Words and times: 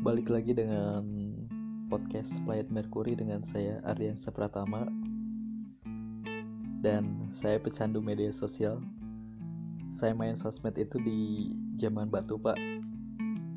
balik 0.00 0.32
lagi 0.32 0.56
dengan 0.56 1.04
podcast 1.92 2.32
Planet 2.48 2.72
Mercury 2.72 3.12
dengan 3.12 3.44
saya 3.52 3.84
Ardian 3.84 4.16
Sapratama. 4.24 4.88
Dan 6.80 7.28
saya 7.44 7.60
pecandu 7.60 8.00
media 8.00 8.32
sosial. 8.32 8.80
Saya 10.00 10.16
main 10.16 10.40
sosmed 10.40 10.72
itu 10.80 10.96
di 11.04 11.52
zaman 11.76 12.08
batu 12.08 12.40
pak. 12.40 12.56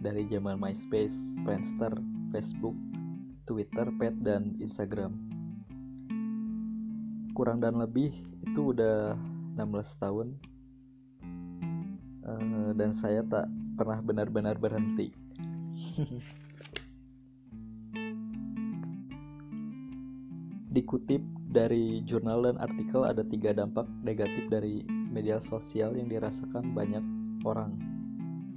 Dari 0.04 0.27
zaman 0.27 0.59
MySpace, 0.59 1.16
Friendster, 1.48 1.95
Facebook, 2.36 2.75
Twitter, 3.48 3.88
Pet, 3.96 4.12
dan 4.20 4.60
Instagram. 4.60 5.16
Kurang 7.39 7.64
dan 7.64 7.80
lebih 7.80 8.12
itu 8.44 8.75
udah 8.75 9.16
16 9.55 10.04
tahun. 10.04 10.28
Uh, 12.27 12.75
dan 12.75 12.91
saya 12.99 13.23
tak 13.31 13.48
pernah 13.80 14.03
benar-benar 14.03 14.59
berhenti 14.59 15.23
Dikutip 20.73 21.22
dari 21.54 22.02
jurnal 22.02 22.50
dan 22.50 22.58
artikel 22.58 23.05
ada 23.05 23.22
tiga 23.22 23.54
dampak 23.54 23.86
negatif 24.02 24.50
dari 24.50 24.81
media 24.90 25.38
sosial 25.45 25.94
yang 25.94 26.09
dirasakan 26.09 26.73
banyak 26.73 27.05
orang. 27.45 27.77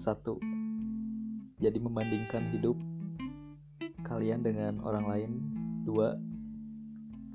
Satu, 0.01 0.41
jadi 1.61 1.77
membandingkan 1.77 2.57
hidup 2.57 2.77
kalian 4.09 4.41
dengan 4.41 4.81
orang 4.81 5.05
lain. 5.05 5.31
Dua, 5.85 6.17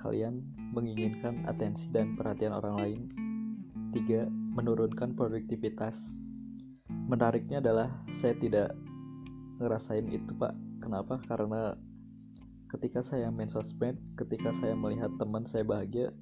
kalian 0.01 0.41
menginginkan 0.73 1.45
atensi 1.45 1.85
dan 1.93 2.17
perhatian 2.17 2.57
orang 2.57 2.75
lain. 2.81 3.01
Tiga, 3.93 4.25
menurunkan 4.29 5.13
produktivitas. 5.13 5.93
Menariknya 6.89 7.61
adalah 7.61 8.01
saya 8.17 8.33
tidak 8.41 8.73
ngerasain 9.61 10.09
itu 10.09 10.33
pak 10.41 10.57
kenapa 10.81 11.21
karena 11.29 11.77
ketika 12.71 13.03
saya 13.03 13.27
main 13.27 13.51
sosmed 13.51 13.99
ketika 14.15 14.55
saya 14.63 14.71
melihat 14.79 15.11
teman 15.19 15.43
saya 15.51 15.67
bahagia 15.67 16.15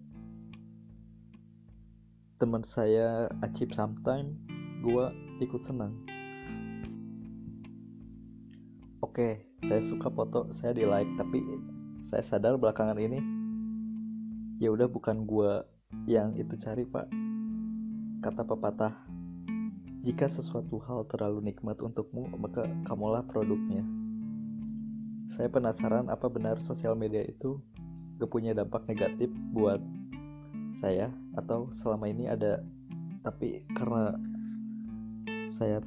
teman 2.41 2.65
saya 2.65 3.29
achieve 3.45 3.69
sometime 3.77 4.33
gue 4.81 5.05
ikut 5.45 5.61
senang 5.69 5.93
oke 9.05 9.45
saya 9.61 9.81
suka 9.85 10.09
foto 10.09 10.49
saya 10.57 10.73
di 10.73 10.89
like 10.89 11.09
tapi 11.21 11.37
saya 12.09 12.25
sadar 12.25 12.57
belakangan 12.57 12.97
ini 12.97 13.21
ya 14.57 14.73
udah 14.73 14.89
bukan 14.89 15.29
gue 15.29 15.61
yang 16.09 16.33
itu 16.33 16.57
cari 16.57 16.81
pak 16.89 17.05
kata 18.25 18.41
pepatah 18.41 18.93
jika 19.99 20.31
sesuatu 20.31 20.79
hal 20.87 21.03
terlalu 21.11 21.51
nikmat 21.51 21.75
untukmu, 21.83 22.31
maka 22.39 22.63
kamulah 22.87 23.19
produknya. 23.27 23.83
Saya 25.39 25.47
penasaran 25.47 26.11
apa 26.11 26.27
benar 26.27 26.59
sosial 26.67 26.99
media 26.99 27.23
itu 27.23 27.63
gak 28.19 28.27
punya 28.27 28.51
dampak 28.51 28.83
negatif 28.91 29.31
buat 29.55 29.79
saya 30.83 31.07
atau 31.39 31.71
selama 31.79 32.11
ini 32.11 32.27
ada 32.27 32.59
tapi 33.23 33.63
karena 33.71 34.19
saya 35.55 35.79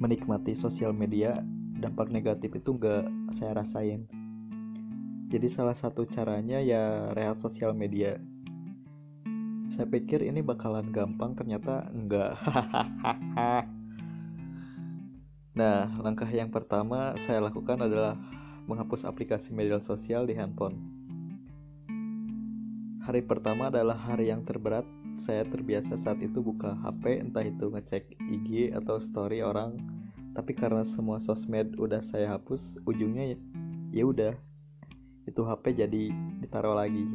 menikmati 0.00 0.56
sosial 0.56 0.96
media 0.96 1.44
dampak 1.76 2.08
negatif 2.08 2.56
itu 2.56 2.72
gak 2.80 3.04
saya 3.36 3.60
rasain 3.60 4.08
jadi 5.28 5.52
salah 5.52 5.76
satu 5.76 6.08
caranya 6.08 6.56
ya 6.64 7.12
rehat 7.12 7.36
sosial 7.36 7.76
media 7.76 8.16
saya 9.72 9.88
pikir 9.88 10.20
ini 10.20 10.44
bakalan 10.44 10.92
gampang, 10.92 11.32
ternyata 11.32 11.88
enggak. 11.96 12.36
nah, 15.52 15.88
langkah 16.00 16.28
yang 16.28 16.48
pertama 16.48 17.16
saya 17.24 17.40
lakukan 17.44 17.80
adalah 17.80 18.16
menghapus 18.68 19.04
aplikasi 19.04 19.50
media 19.50 19.78
sosial 19.82 20.24
di 20.24 20.34
handphone. 20.36 20.78
Hari 23.02 23.26
pertama 23.26 23.68
adalah 23.68 23.98
hari 23.98 24.30
yang 24.30 24.46
terberat. 24.46 24.86
Saya 25.22 25.46
terbiasa 25.46 25.98
saat 26.02 26.18
itu 26.22 26.42
buka 26.42 26.74
HP, 26.82 27.22
entah 27.22 27.46
itu 27.46 27.70
ngecek 27.70 28.18
IG 28.18 28.74
atau 28.74 28.98
story 29.02 29.42
orang. 29.42 29.78
Tapi 30.34 30.54
karena 30.54 30.86
semua 30.86 31.18
sosmed 31.18 31.74
udah 31.78 32.02
saya 32.02 32.38
hapus, 32.38 32.78
ujungnya 32.86 33.38
ya, 33.90 34.06
udah 34.06 34.34
itu 35.26 35.40
HP 35.46 35.78
jadi 35.78 36.10
ditaruh 36.42 36.74
lagi 36.74 37.06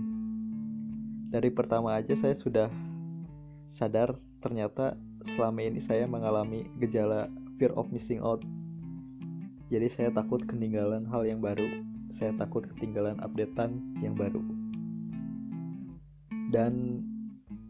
dari 1.28 1.52
pertama 1.52 2.00
aja 2.00 2.16
saya 2.16 2.36
sudah 2.40 2.72
sadar 3.76 4.16
ternyata 4.40 4.96
selama 5.36 5.60
ini 5.60 5.84
saya 5.84 6.08
mengalami 6.08 6.72
gejala 6.80 7.28
fear 7.58 7.74
of 7.74 7.90
missing 7.90 8.22
out. 8.22 8.42
Jadi 9.68 9.92
saya 9.92 10.10
takut 10.16 10.46
ketinggalan 10.48 11.04
hal 11.12 11.28
yang 11.28 11.44
baru, 11.44 11.84
saya 12.16 12.32
takut 12.40 12.64
ketinggalan 12.64 13.20
updatean 13.20 14.00
yang 14.00 14.16
baru. 14.16 14.40
Dan 16.48 17.04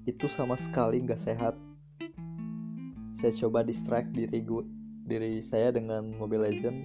itu 0.06 0.30
sama 0.38 0.56
sekali 0.62 1.02
nggak 1.02 1.25
sehat. 1.25 1.58
Saya 3.18 3.34
coba 3.42 3.66
distract 3.66 4.14
diri 4.14 4.46
gue, 4.46 4.62
diri 5.09 5.42
saya 5.50 5.74
dengan 5.74 6.14
Mobile 6.14 6.46
Legend. 6.46 6.78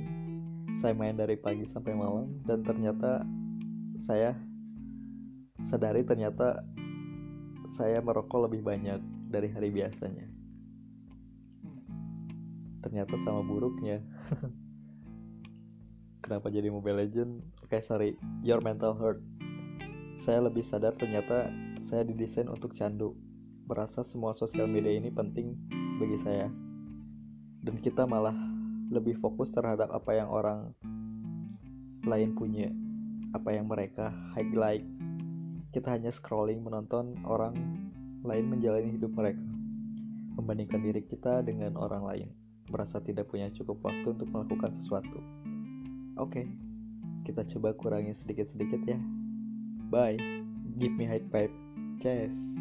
Saya 0.81 0.97
main 0.97 1.15
dari 1.15 1.37
pagi 1.37 1.69
sampai 1.71 1.93
malam 1.93 2.43
dan 2.49 2.65
ternyata 2.65 3.23
saya 4.09 4.35
sadari 5.71 6.03
ternyata 6.03 6.65
saya 7.79 8.03
merokok 8.03 8.51
lebih 8.51 8.65
banyak 8.65 8.99
dari 9.31 9.53
hari 9.53 9.71
biasanya. 9.71 10.42
Ternyata 12.83 13.15
sama 13.23 13.47
buruknya. 13.47 14.03
Kenapa 16.23 16.51
jadi 16.51 16.71
Mobile 16.71 17.07
Legend? 17.07 17.43
Oke, 17.63 17.79
okay, 17.79 17.83
sorry. 17.83 18.11
Your 18.43 18.63
mental 18.63 18.95
hurt. 18.95 19.23
Saya 20.23 20.43
lebih 20.43 20.63
sadar 20.67 20.95
ternyata 20.99 21.51
saya 21.91 22.03
didesain 22.07 22.47
untuk 22.47 22.75
candu. 22.75 23.15
Merasa 23.67 24.03
semua 24.07 24.35
sosial 24.35 24.67
media 24.67 24.95
ini 24.95 25.11
penting 25.11 25.55
bagi 25.99 26.19
saya. 26.23 26.51
Dan 27.63 27.79
kita 27.79 28.07
malah 28.07 28.35
lebih 28.91 29.19
fokus 29.23 29.51
terhadap 29.55 29.91
apa 29.91 30.11
yang 30.15 30.29
orang 30.31 30.75
lain 32.07 32.35
punya. 32.35 32.71
Apa 33.33 33.55
yang 33.55 33.71
mereka 33.71 34.13
highlight 34.37 34.85
kita 35.73 35.89
hanya 35.89 36.13
scrolling 36.13 36.61
menonton 36.61 37.17
orang 37.25 37.57
lain 38.23 38.45
menjalani 38.45 38.93
hidup 38.93 39.09
mereka, 39.17 39.41
membandingkan 40.37 40.85
diri 40.85 41.01
kita 41.01 41.41
dengan 41.41 41.81
orang 41.81 42.05
lain, 42.05 42.29
merasa 42.73 42.99
tidak 43.05 43.29
punya 43.29 43.53
cukup 43.53 43.79
waktu 43.85 44.17
untuk 44.17 44.29
melakukan 44.33 44.73
sesuatu. 44.81 45.21
Oke, 46.17 46.41
okay, 46.41 46.47
kita 47.29 47.45
coba 47.57 47.77
kurangi 47.77 48.17
sedikit-sedikit 48.25 48.81
ya. 48.89 48.99
Bye, 49.93 50.17
give 50.81 50.97
me 50.97 51.05
high 51.05 51.25
five. 51.29 51.53
Cheers. 52.01 52.52